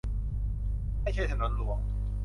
[1.01, 1.79] ไม่ใช่ถนนหลวง